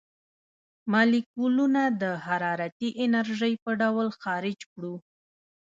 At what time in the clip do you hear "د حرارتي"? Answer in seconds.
2.01-2.89